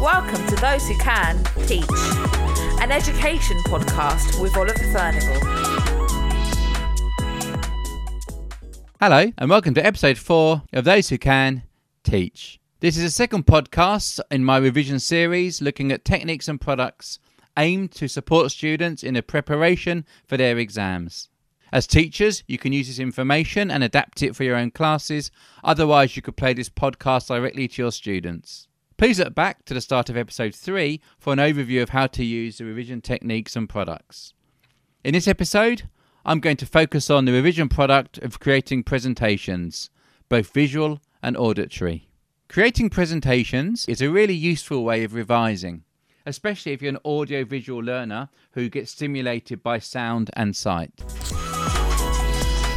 Welcome 0.00 0.46
to 0.46 0.56
Those 0.56 0.88
Who 0.88 0.96
Can 0.96 1.44
Teach, 1.66 1.84
an 2.80 2.90
education 2.90 3.58
podcast 3.64 4.40
with 4.40 4.56
Oliver 4.56 4.78
Furnival. 4.94 5.36
Hello, 8.98 9.30
and 9.36 9.50
welcome 9.50 9.74
to 9.74 9.84
episode 9.84 10.16
four 10.16 10.62
of 10.72 10.86
Those 10.86 11.10
Who 11.10 11.18
Can 11.18 11.64
Teach. 12.02 12.58
This 12.80 12.96
is 12.96 13.04
a 13.04 13.10
second 13.10 13.44
podcast 13.44 14.20
in 14.30 14.42
my 14.42 14.56
revision 14.56 15.00
series 15.00 15.60
looking 15.60 15.92
at 15.92 16.06
techniques 16.06 16.48
and 16.48 16.58
products 16.58 17.18
aimed 17.58 17.92
to 17.92 18.08
support 18.08 18.52
students 18.52 19.02
in 19.02 19.12
the 19.12 19.22
preparation 19.22 20.06
for 20.26 20.38
their 20.38 20.56
exams. 20.56 21.28
As 21.74 21.86
teachers, 21.86 22.42
you 22.46 22.56
can 22.56 22.72
use 22.72 22.88
this 22.88 22.98
information 22.98 23.70
and 23.70 23.84
adapt 23.84 24.22
it 24.22 24.34
for 24.34 24.44
your 24.44 24.56
own 24.56 24.70
classes. 24.70 25.30
Otherwise, 25.62 26.16
you 26.16 26.22
could 26.22 26.38
play 26.38 26.54
this 26.54 26.70
podcast 26.70 27.28
directly 27.28 27.68
to 27.68 27.82
your 27.82 27.92
students. 27.92 28.66
Please 29.00 29.18
look 29.18 29.34
back 29.34 29.64
to 29.64 29.72
the 29.72 29.80
start 29.80 30.10
of 30.10 30.16
episode 30.18 30.54
3 30.54 31.00
for 31.18 31.32
an 31.32 31.38
overview 31.38 31.80
of 31.82 31.88
how 31.88 32.06
to 32.08 32.22
use 32.22 32.58
the 32.58 32.66
revision 32.66 33.00
techniques 33.00 33.56
and 33.56 33.66
products. 33.66 34.34
In 35.02 35.14
this 35.14 35.26
episode, 35.26 35.88
I'm 36.22 36.38
going 36.38 36.58
to 36.58 36.66
focus 36.66 37.08
on 37.08 37.24
the 37.24 37.32
revision 37.32 37.70
product 37.70 38.18
of 38.18 38.40
creating 38.40 38.82
presentations, 38.82 39.88
both 40.28 40.52
visual 40.52 41.00
and 41.22 41.34
auditory. 41.34 42.10
Creating 42.50 42.90
presentations 42.90 43.86
is 43.88 44.02
a 44.02 44.10
really 44.10 44.34
useful 44.34 44.84
way 44.84 45.02
of 45.02 45.14
revising, 45.14 45.84
especially 46.26 46.72
if 46.72 46.82
you're 46.82 46.90
an 46.90 46.98
audio 47.02 47.42
visual 47.42 47.82
learner 47.82 48.28
who 48.50 48.68
gets 48.68 48.90
stimulated 48.90 49.62
by 49.62 49.78
sound 49.78 50.28
and 50.34 50.54
sight. 50.54 50.94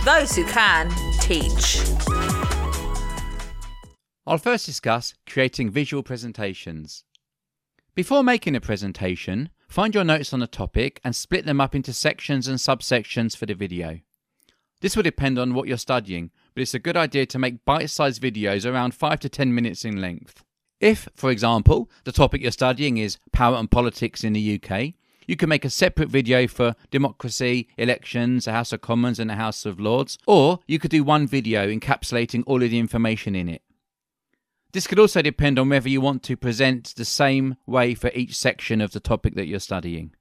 Those 0.05 0.37
Who 0.37 0.45
Can 0.45 0.89
Teach. 1.19 1.81
I'll 4.25 4.37
first 4.37 4.65
discuss 4.65 5.13
creating 5.27 5.69
visual 5.69 6.01
presentations. 6.01 7.03
Before 7.93 8.23
making 8.23 8.55
a 8.55 8.61
presentation, 8.61 9.49
find 9.67 9.93
your 9.93 10.05
notes 10.05 10.33
on 10.33 10.41
a 10.41 10.47
topic 10.47 11.01
and 11.03 11.13
split 11.13 11.45
them 11.45 11.59
up 11.59 11.75
into 11.75 11.91
sections 11.91 12.47
and 12.47 12.57
subsections 12.57 13.35
for 13.35 13.45
the 13.45 13.53
video. 13.53 13.99
This 14.79 14.95
will 14.95 15.03
depend 15.03 15.37
on 15.37 15.53
what 15.53 15.67
you're 15.67 15.77
studying, 15.77 16.31
but 16.53 16.61
it's 16.61 16.73
a 16.73 16.79
good 16.79 16.95
idea 16.95 17.25
to 17.25 17.39
make 17.39 17.65
bite 17.65 17.89
sized 17.89 18.21
videos 18.21 18.65
around 18.65 18.93
5 18.95 19.19
to 19.19 19.29
10 19.29 19.53
minutes 19.53 19.83
in 19.83 19.99
length. 19.99 20.43
If, 20.79 21.09
for 21.15 21.29
example, 21.29 21.89
the 22.05 22.11
topic 22.13 22.41
you're 22.41 22.51
studying 22.51 22.97
is 22.97 23.17
power 23.33 23.57
and 23.57 23.69
politics 23.69 24.23
in 24.23 24.33
the 24.33 24.61
UK, 24.61 24.93
you 25.27 25.35
can 25.35 25.49
make 25.49 25.65
a 25.65 25.69
separate 25.69 26.09
video 26.09 26.47
for 26.47 26.75
democracy, 26.91 27.67
elections, 27.77 28.45
the 28.45 28.53
House 28.53 28.71
of 28.71 28.81
Commons, 28.81 29.19
and 29.19 29.29
the 29.29 29.35
House 29.35 29.65
of 29.65 29.79
Lords, 29.81 30.17
or 30.27 30.59
you 30.65 30.79
could 30.79 30.91
do 30.91 31.03
one 31.03 31.27
video 31.27 31.67
encapsulating 31.67 32.43
all 32.45 32.63
of 32.63 32.69
the 32.69 32.79
information 32.79 33.35
in 33.35 33.49
it. 33.49 33.61
This 34.73 34.87
could 34.87 34.97
also 34.97 35.21
depend 35.21 35.59
on 35.59 35.69
whether 35.69 35.87
you 35.87 36.01
want 36.01 36.23
to 36.23 36.35
present 36.35 36.95
the 36.95 37.05
same 37.05 37.57
way 37.67 37.93
for 37.93 38.09
each 38.15 38.35
section 38.35 38.81
of 38.81 38.91
the 38.91 38.99
topic 38.99 39.35
that 39.35 39.45
you're 39.45 39.59
studying. 39.59 40.15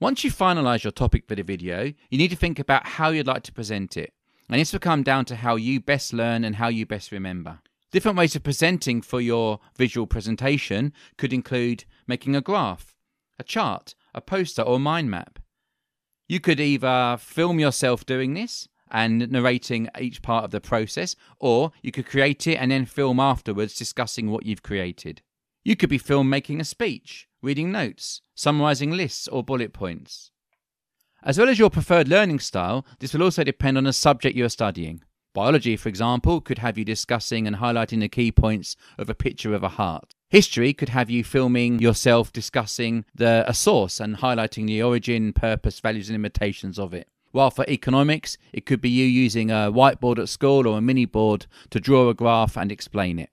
Once 0.00 0.24
you 0.24 0.30
finalize 0.30 0.82
your 0.82 0.90
topic 0.90 1.24
for 1.28 1.34
the 1.34 1.42
video, 1.42 1.92
you 2.08 2.16
need 2.16 2.30
to 2.30 2.36
think 2.36 2.58
about 2.58 2.86
how 2.86 3.10
you'd 3.10 3.26
like 3.26 3.42
to 3.42 3.52
present 3.52 3.98
it. 3.98 4.14
And 4.48 4.58
this 4.58 4.72
will 4.72 4.80
come 4.80 5.02
down 5.02 5.26
to 5.26 5.36
how 5.36 5.56
you 5.56 5.78
best 5.78 6.14
learn 6.14 6.42
and 6.42 6.56
how 6.56 6.68
you 6.68 6.86
best 6.86 7.12
remember. 7.12 7.60
Different 7.92 8.16
ways 8.16 8.34
of 8.34 8.42
presenting 8.42 9.02
for 9.02 9.20
your 9.20 9.60
visual 9.76 10.06
presentation 10.06 10.94
could 11.18 11.32
include 11.32 11.84
making 12.06 12.34
a 12.34 12.40
graph, 12.40 12.94
a 13.38 13.44
chart, 13.44 13.94
a 14.14 14.22
poster, 14.22 14.62
or 14.62 14.80
mind 14.80 15.10
map. 15.10 15.38
You 16.28 16.40
could 16.40 16.60
either 16.60 17.18
film 17.20 17.60
yourself 17.60 18.06
doing 18.06 18.32
this 18.32 18.68
and 18.90 19.30
narrating 19.30 19.88
each 19.98 20.22
part 20.22 20.44
of 20.44 20.50
the 20.50 20.60
process, 20.60 21.16
or 21.38 21.72
you 21.82 21.92
could 21.92 22.06
create 22.06 22.46
it 22.46 22.56
and 22.56 22.70
then 22.70 22.86
film 22.86 23.20
afterwards 23.20 23.76
discussing 23.76 24.30
what 24.30 24.46
you've 24.46 24.62
created. 24.62 25.22
You 25.64 25.76
could 25.76 25.90
be 25.90 25.98
filmed 25.98 26.30
making 26.30 26.60
a 26.60 26.64
speech, 26.64 27.28
reading 27.42 27.72
notes, 27.72 28.22
summarizing 28.34 28.92
lists 28.92 29.26
or 29.28 29.42
bullet 29.42 29.72
points. 29.72 30.30
As 31.22 31.38
well 31.38 31.48
as 31.48 31.58
your 31.58 31.70
preferred 31.70 32.08
learning 32.08 32.38
style, 32.38 32.86
this 33.00 33.12
will 33.12 33.24
also 33.24 33.42
depend 33.42 33.76
on 33.76 33.84
the 33.84 33.92
subject 33.92 34.36
you 34.36 34.44
are 34.44 34.48
studying. 34.48 35.02
Biology, 35.34 35.76
for 35.76 35.88
example, 35.88 36.40
could 36.40 36.58
have 36.58 36.78
you 36.78 36.84
discussing 36.84 37.46
and 37.46 37.56
highlighting 37.56 38.00
the 38.00 38.08
key 38.08 38.30
points 38.30 38.76
of 38.96 39.10
a 39.10 39.14
picture 39.14 39.52
of 39.54 39.62
a 39.62 39.70
heart. 39.70 40.14
History 40.30 40.72
could 40.72 40.88
have 40.90 41.10
you 41.10 41.22
filming 41.24 41.78
yourself 41.78 42.32
discussing 42.32 43.04
the, 43.14 43.44
a 43.46 43.52
source 43.52 44.00
and 44.00 44.16
highlighting 44.16 44.66
the 44.66 44.82
origin, 44.82 45.32
purpose, 45.32 45.80
values, 45.80 46.08
and 46.08 46.14
limitations 46.14 46.78
of 46.78 46.94
it. 46.94 47.08
While 47.36 47.50
for 47.50 47.66
economics, 47.68 48.38
it 48.50 48.64
could 48.64 48.80
be 48.80 48.88
you 48.88 49.04
using 49.04 49.50
a 49.50 49.70
whiteboard 49.70 50.18
at 50.18 50.30
school 50.30 50.66
or 50.66 50.78
a 50.78 50.80
mini 50.80 51.04
board 51.04 51.44
to 51.68 51.78
draw 51.78 52.08
a 52.08 52.14
graph 52.14 52.56
and 52.56 52.72
explain 52.72 53.18
it. 53.18 53.28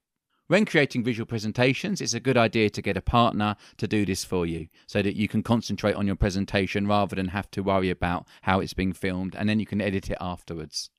When 0.47 0.65
creating 0.65 1.05
visual 1.05 1.25
presentations, 1.25 2.01
it's 2.01 2.13
a 2.13 2.19
good 2.19 2.35
idea 2.35 2.69
to 2.69 2.81
get 2.81 2.97
a 2.97 3.01
partner 3.01 3.55
to 3.77 3.87
do 3.87 4.05
this 4.05 4.25
for 4.25 4.45
you 4.45 4.67
so 4.87 5.01
that 5.01 5.15
you 5.15 5.29
can 5.29 5.41
concentrate 5.41 5.95
on 5.95 6.05
your 6.05 6.17
presentation 6.17 6.85
rather 6.85 7.15
than 7.15 7.29
have 7.29 7.49
to 7.51 7.63
worry 7.63 7.89
about 7.89 8.27
how 8.41 8.59
it's 8.59 8.73
being 8.73 8.91
filmed 8.91 9.37
and 9.37 9.47
then 9.47 9.61
you 9.61 9.65
can 9.65 9.79
edit 9.79 10.09
it 10.09 10.17
afterwards. 10.19 10.89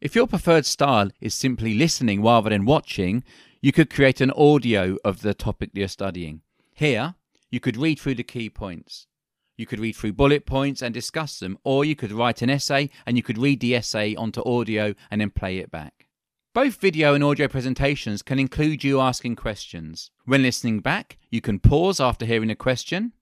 If 0.00 0.14
your 0.14 0.28
preferred 0.28 0.66
style 0.66 1.10
is 1.20 1.34
simply 1.34 1.74
listening 1.74 2.22
rather 2.22 2.50
than 2.50 2.64
watching, 2.64 3.24
you 3.60 3.72
could 3.72 3.90
create 3.90 4.20
an 4.20 4.30
audio 4.30 4.98
of 5.04 5.22
the 5.22 5.34
topic 5.34 5.70
you're 5.72 5.88
studying. 5.88 6.42
Here, 6.74 7.16
you 7.50 7.58
could 7.58 7.76
read 7.76 7.98
through 7.98 8.14
the 8.14 8.22
key 8.22 8.48
points. 8.48 9.08
You 9.60 9.66
could 9.66 9.78
read 9.78 9.94
through 9.94 10.14
bullet 10.14 10.46
points 10.46 10.80
and 10.80 10.94
discuss 10.94 11.38
them, 11.38 11.58
or 11.64 11.84
you 11.84 11.94
could 11.94 12.12
write 12.12 12.40
an 12.40 12.48
essay 12.48 12.88
and 13.04 13.18
you 13.18 13.22
could 13.22 13.36
read 13.36 13.60
the 13.60 13.76
essay 13.76 14.14
onto 14.14 14.42
audio 14.42 14.94
and 15.10 15.20
then 15.20 15.28
play 15.28 15.58
it 15.58 15.70
back. 15.70 16.06
Both 16.54 16.80
video 16.80 17.12
and 17.12 17.22
audio 17.22 17.46
presentations 17.46 18.22
can 18.22 18.38
include 18.38 18.82
you 18.82 19.02
asking 19.02 19.36
questions. 19.36 20.12
When 20.24 20.40
listening 20.40 20.80
back, 20.80 21.18
you 21.28 21.42
can 21.42 21.58
pause 21.58 22.00
after 22.00 22.24
hearing 22.24 22.48
a 22.48 22.56
question, 22.56 23.12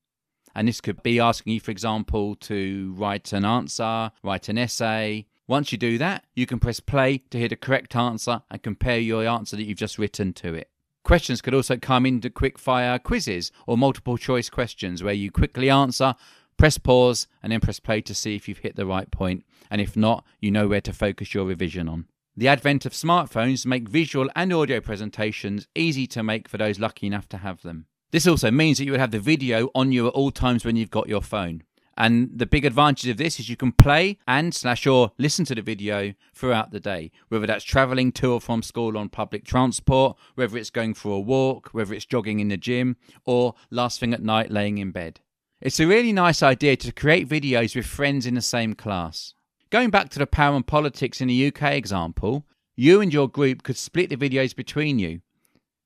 and 0.55 0.69
this 0.69 0.81
could 0.81 1.03
be 1.03 1.19
asking 1.19 1.55
you, 1.55 1.61
for 1.61 1.73
example, 1.73 2.37
to 2.37 2.95
write 2.97 3.33
an 3.33 3.45
answer, 3.45 4.13
write 4.23 4.49
an 4.49 4.59
essay, 4.59 5.27
once 5.49 5.73
you 5.73 5.79
do 5.79 5.99
that, 5.99 6.25
you 6.37 6.47
can 6.47 6.61
press 6.61 6.79
play 6.79 7.19
to 7.31 7.39
hear 7.39 7.49
the 7.49 7.57
correct 7.57 7.97
answer 7.97 8.43
and 8.49 8.63
compare 8.63 9.01
your 9.01 9.27
answer 9.27 9.57
that 9.57 9.65
you've 9.65 9.77
just 9.77 9.99
written 9.99 10.33
to 10.35 10.55
it. 10.55 10.71
Questions 11.05 11.41
could 11.41 11.55
also 11.55 11.77
come 11.77 12.05
into 12.05 12.31
quick 12.31 12.59
fire 12.59 12.99
quizzes 12.99 13.51
or 13.67 13.79
multiple 13.79 14.19
choice 14.19 14.51
questions 14.51 15.03
where 15.03 15.15
you 15.15 15.31
quickly 15.31 15.71
answer, 15.71 16.15
press 16.57 16.77
pause, 16.77 17.27
and 17.43 17.53
then 17.53 17.61
press 17.61 17.81
play 17.81 18.01
to 18.03 18.15
see 18.15 18.35
if 18.35 18.49
you've 18.49 18.59
hit 18.59 18.77
the 18.77 18.85
right 18.85 19.11
point. 19.11 19.19
point, 19.19 19.45
and 19.71 19.81
if 19.81 19.97
not, 19.97 20.25
you 20.41 20.51
know 20.51 20.69
where 20.69 20.81
to 20.81 20.93
focus 20.93 21.35
your 21.35 21.45
revision 21.45 21.89
on. 21.89 22.07
The 22.37 22.49
advent 22.49 22.87
of 22.87 22.93
smartphones 22.93 23.67
make 23.67 23.89
visual 23.89 24.29
and 24.37 24.53
audio 24.53 24.81
presentations 24.81 25.67
easy 25.75 26.07
to 26.09 26.23
make 26.23 26.49
for 26.49 26.57
those 26.57 26.79
lucky 26.79 27.07
enough 27.07 27.29
to 27.31 27.39
have 27.39 27.63
them. 27.63 27.87
This 28.11 28.27
also 28.27 28.51
means 28.51 28.79
that 28.79 28.85
you 28.85 28.93
would 28.93 29.01
have 29.01 29.11
the 29.11 29.19
video 29.19 29.71
on 29.75 29.93
you 29.93 30.07
at 30.07 30.15
all 30.15 30.31
times 30.31 30.65
when 30.65 30.77
you've 30.77 30.91
got 30.91 31.09
your 31.09 31.21
phone. 31.21 31.65
And 31.99 32.31
the 32.33 32.47
big 32.47 32.65
advantage 32.65 33.11
of 33.11 33.17
this 33.17 33.41
is 33.41 33.49
you 33.49 33.57
can 33.57 33.73
play 33.73 34.19
and 34.29 34.55
slash 34.55 34.87
or 34.87 35.11
listen 35.19 35.45
to 35.47 35.55
the 35.57 35.63
video 35.63 36.15
throughout 36.33 36.71
the 36.71 36.79
day, 36.79 37.11
whether 37.29 37.45
that's 37.45 37.65
traveling 37.65 38.13
to 38.13 38.35
or 38.35 38.41
from 38.41 38.63
school 38.63 38.97
on 38.97 39.09
public 39.09 39.45
transport, 39.45 40.17
whether 40.37 40.57
it's 40.57 40.71
going 40.71 40.95
for 40.95 41.17
a 41.17 41.21
walk, 41.21 41.71
whether 41.73 41.93
it's 41.93 42.07
jogging 42.07 42.39
in 42.39 42.49
the 42.49 42.57
gym, 42.57 42.97
or 43.25 43.55
last 43.73 43.99
thing 43.99 44.15
at 44.15 44.23
night 44.23 44.49
laying 44.49 44.79
in 44.79 44.93
bed. 44.93 45.19
It's 45.61 45.81
a 45.81 45.89
really 45.89 46.13
nice 46.13 46.41
idea 46.41 46.77
to 46.77 46.93
create 46.93 47.29
videos 47.29 47.75
with 47.75 47.85
friends 47.85 48.27
in 48.27 48.37
the 48.37 48.43
same 48.43 48.75
class. 48.75 49.35
Going 49.71 49.91
back 49.91 50.09
to 50.11 50.21
the 50.21 50.27
power 50.29 50.55
and 50.55 50.65
politics 50.65 51.21
in 51.21 51.27
the 51.27 51.49
UK 51.49 51.73
example, 51.73 52.47
you 52.77 53.01
and 53.01 53.13
your 53.13 53.29
group 53.29 53.65
could 53.65 53.77
split 53.77 54.09
the 54.09 54.17
videos 54.17 54.55
between 54.55 55.01
you 55.01 55.21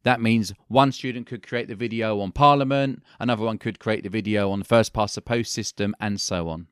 that 0.02 0.20
means 0.20 0.52
one 0.68 0.92
student 0.92 1.26
could 1.26 1.46
create 1.46 1.68
the 1.68 1.74
video 1.74 2.20
on 2.20 2.32
Parliament, 2.32 3.02
another 3.20 3.44
one 3.44 3.58
could 3.58 3.78
create 3.78 4.02
the 4.02 4.08
video 4.08 4.50
on 4.50 4.58
the 4.58 4.64
first 4.64 4.92
past 4.92 5.14
the 5.14 5.22
post 5.22 5.52
system, 5.52 5.94
and 6.00 6.20
so 6.20 6.48
on. 6.48 6.68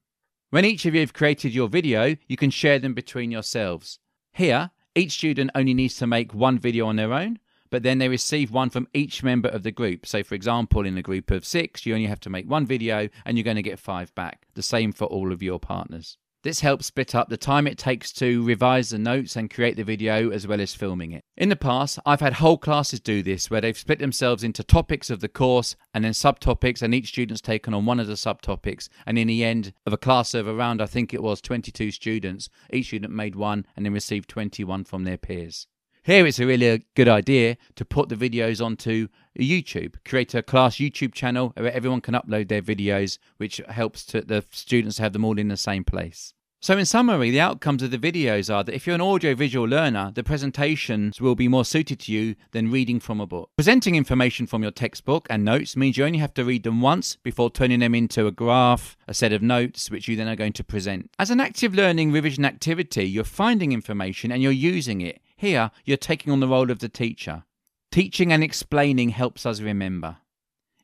When 0.50 0.64
each 0.64 0.84
of 0.84 0.94
you 0.94 1.00
have 1.00 1.12
created 1.12 1.54
your 1.54 1.68
video, 1.68 2.16
you 2.26 2.36
can 2.36 2.50
share 2.50 2.78
them 2.78 2.94
between 2.94 3.30
yourselves. 3.30 4.00
Here, 4.32 4.70
each 4.94 5.12
student 5.12 5.52
only 5.54 5.74
needs 5.74 5.96
to 5.98 6.06
make 6.06 6.34
one 6.34 6.58
video 6.58 6.86
on 6.86 6.96
their 6.96 7.12
own, 7.12 7.38
but 7.70 7.84
then 7.84 7.98
they 7.98 8.08
receive 8.08 8.50
one 8.50 8.70
from 8.70 8.88
each 8.92 9.22
member 9.22 9.48
of 9.48 9.62
the 9.62 9.70
group. 9.70 10.04
So, 10.06 10.24
for 10.24 10.34
example, 10.34 10.84
in 10.84 10.98
a 10.98 11.02
group 11.02 11.30
of 11.30 11.44
six, 11.44 11.86
you 11.86 11.94
only 11.94 12.08
have 12.08 12.20
to 12.20 12.30
make 12.30 12.50
one 12.50 12.66
video 12.66 13.08
and 13.24 13.38
you're 13.38 13.44
going 13.44 13.56
to 13.56 13.62
get 13.62 13.78
five 13.78 14.12
back. 14.16 14.46
The 14.54 14.62
same 14.62 14.92
for 14.92 15.04
all 15.04 15.32
of 15.32 15.42
your 15.42 15.60
partners. 15.60 16.18
This 16.42 16.60
helps 16.60 16.86
split 16.86 17.14
up 17.14 17.28
the 17.28 17.36
time 17.36 17.66
it 17.66 17.76
takes 17.76 18.10
to 18.12 18.42
revise 18.42 18.88
the 18.88 18.98
notes 18.98 19.36
and 19.36 19.52
create 19.52 19.76
the 19.76 19.84
video 19.84 20.30
as 20.30 20.46
well 20.46 20.58
as 20.58 20.72
filming 20.72 21.12
it. 21.12 21.22
In 21.36 21.50
the 21.50 21.56
past, 21.56 21.98
I've 22.06 22.20
had 22.20 22.32
whole 22.34 22.56
classes 22.56 22.98
do 22.98 23.22
this 23.22 23.50
where 23.50 23.60
they've 23.60 23.76
split 23.76 23.98
themselves 23.98 24.42
into 24.42 24.64
topics 24.64 25.10
of 25.10 25.20
the 25.20 25.28
course 25.28 25.76
and 25.92 26.02
then 26.02 26.12
subtopics, 26.12 26.80
and 26.80 26.94
each 26.94 27.08
student's 27.08 27.42
taken 27.42 27.74
on 27.74 27.84
one 27.84 28.00
of 28.00 28.06
the 28.06 28.14
subtopics. 28.14 28.88
And 29.04 29.18
in 29.18 29.28
the 29.28 29.44
end 29.44 29.74
of 29.84 29.92
a 29.92 29.98
class 29.98 30.32
of 30.32 30.48
around, 30.48 30.80
I 30.80 30.86
think 30.86 31.12
it 31.12 31.22
was 31.22 31.42
22 31.42 31.90
students, 31.90 32.48
each 32.72 32.86
student 32.86 33.12
made 33.12 33.36
one 33.36 33.66
and 33.76 33.84
then 33.84 33.92
received 33.92 34.30
21 34.30 34.84
from 34.84 35.04
their 35.04 35.18
peers. 35.18 35.66
Here 36.02 36.26
it's 36.26 36.40
a 36.40 36.46
really 36.46 36.86
good 36.96 37.08
idea 37.08 37.58
to 37.74 37.84
put 37.84 38.08
the 38.08 38.16
videos 38.16 38.64
onto 38.64 39.08
YouTube, 39.48 39.94
create 40.04 40.34
a 40.34 40.42
class 40.42 40.76
YouTube 40.76 41.14
channel 41.14 41.52
where 41.56 41.72
everyone 41.72 42.00
can 42.00 42.14
upload 42.14 42.48
their 42.48 42.62
videos, 42.62 43.18
which 43.36 43.60
helps 43.68 44.04
to 44.06 44.20
the 44.20 44.44
students 44.50 44.98
have 44.98 45.12
them 45.12 45.24
all 45.24 45.38
in 45.38 45.48
the 45.48 45.56
same 45.56 45.84
place. 45.84 46.34
So, 46.62 46.76
in 46.76 46.84
summary, 46.84 47.30
the 47.30 47.40
outcomes 47.40 47.82
of 47.82 47.90
the 47.90 47.96
videos 47.96 48.54
are 48.54 48.62
that 48.62 48.74
if 48.74 48.86
you're 48.86 48.94
an 48.94 49.00
audio-visual 49.00 49.66
learner, 49.66 50.12
the 50.14 50.22
presentations 50.22 51.18
will 51.18 51.34
be 51.34 51.48
more 51.48 51.64
suited 51.64 52.00
to 52.00 52.12
you 52.12 52.34
than 52.50 52.70
reading 52.70 53.00
from 53.00 53.18
a 53.18 53.26
book. 53.26 53.48
Presenting 53.56 53.94
information 53.94 54.46
from 54.46 54.62
your 54.62 54.70
textbook 54.70 55.26
and 55.30 55.42
notes 55.42 55.74
means 55.74 55.96
you 55.96 56.04
only 56.04 56.18
have 56.18 56.34
to 56.34 56.44
read 56.44 56.64
them 56.64 56.82
once 56.82 57.16
before 57.16 57.48
turning 57.48 57.80
them 57.80 57.94
into 57.94 58.26
a 58.26 58.30
graph, 58.30 58.98
a 59.08 59.14
set 59.14 59.32
of 59.32 59.40
notes, 59.40 59.90
which 59.90 60.06
you 60.06 60.16
then 60.16 60.28
are 60.28 60.36
going 60.36 60.52
to 60.52 60.62
present. 60.62 61.08
As 61.18 61.30
an 61.30 61.40
active 61.40 61.74
learning 61.74 62.12
revision 62.12 62.44
activity, 62.44 63.08
you're 63.08 63.24
finding 63.24 63.72
information 63.72 64.30
and 64.30 64.42
you're 64.42 64.52
using 64.52 65.00
it. 65.00 65.22
Here, 65.34 65.70
you're 65.86 65.96
taking 65.96 66.30
on 66.30 66.40
the 66.40 66.48
role 66.48 66.70
of 66.70 66.80
the 66.80 66.90
teacher. 66.90 67.44
Teaching 67.92 68.32
and 68.32 68.44
explaining 68.44 69.08
helps 69.08 69.44
us 69.44 69.60
remember. 69.60 70.18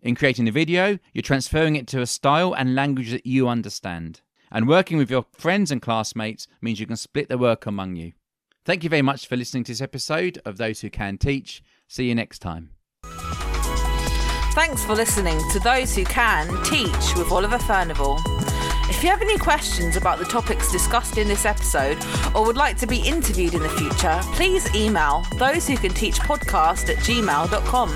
In 0.02 0.16
creating 0.16 0.48
a 0.48 0.52
video, 0.52 0.98
you're 1.12 1.22
transferring 1.22 1.76
it 1.76 1.86
to 1.88 2.00
a 2.00 2.06
style 2.06 2.52
and 2.52 2.74
language 2.74 3.12
that 3.12 3.24
you 3.24 3.46
understand. 3.46 4.22
And 4.50 4.66
working 4.66 4.98
with 4.98 5.08
your 5.08 5.24
friends 5.32 5.70
and 5.70 5.80
classmates 5.80 6.48
means 6.60 6.80
you 6.80 6.86
can 6.86 6.96
split 6.96 7.28
the 7.28 7.38
work 7.38 7.64
among 7.64 7.94
you. 7.94 8.12
Thank 8.64 8.82
you 8.82 8.90
very 8.90 9.02
much 9.02 9.28
for 9.28 9.36
listening 9.36 9.62
to 9.64 9.72
this 9.72 9.80
episode 9.80 10.40
of 10.44 10.56
Those 10.56 10.80
Who 10.80 10.90
Can 10.90 11.16
Teach. 11.16 11.62
See 11.86 12.08
you 12.08 12.14
next 12.16 12.40
time. 12.40 12.70
Thanks 14.54 14.84
for 14.84 14.96
listening 14.96 15.38
to 15.52 15.60
Those 15.60 15.94
Who 15.94 16.04
Can 16.04 16.48
Teach 16.64 17.16
with 17.16 17.30
Oliver 17.30 17.58
Furnival. 17.58 18.18
If 18.88 19.02
you 19.02 19.10
have 19.10 19.20
any 19.20 19.36
questions 19.36 19.96
about 19.96 20.18
the 20.18 20.24
topics 20.24 20.70
discussed 20.70 21.18
in 21.18 21.26
this 21.28 21.44
episode 21.44 21.98
or 22.34 22.46
would 22.46 22.56
like 22.56 22.76
to 22.78 22.86
be 22.86 22.98
interviewed 22.98 23.54
in 23.54 23.62
the 23.62 23.68
future, 23.70 24.20
please 24.34 24.72
email 24.74 25.24
those 25.38 25.66
who 25.66 25.76
can 25.76 25.92
teach 25.92 26.18
podcast 26.20 26.88
at 26.88 26.96
gmail.com. 26.98 27.88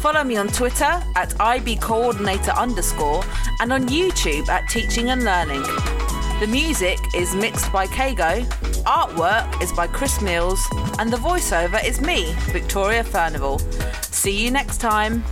Follow 0.00 0.22
me 0.22 0.36
on 0.36 0.48
Twitter 0.48 1.02
at 1.16 1.30
ibcoordinator 1.40 2.56
underscore 2.56 3.24
and 3.60 3.72
on 3.72 3.88
YouTube 3.88 4.48
at 4.48 4.68
Teaching 4.68 5.10
and 5.10 5.24
Learning. 5.24 5.62
The 6.40 6.46
music 6.48 6.98
is 7.14 7.34
mixed 7.34 7.72
by 7.72 7.86
Kago, 7.86 8.44
artwork 8.84 9.62
is 9.62 9.72
by 9.72 9.86
Chris 9.86 10.20
Mills, 10.20 10.60
and 10.98 11.12
the 11.12 11.16
voiceover 11.16 11.82
is 11.84 12.00
me, 12.00 12.34
Victoria 12.52 13.02
Furnival. 13.02 13.58
See 14.02 14.44
you 14.44 14.50
next 14.50 14.78
time. 14.78 15.24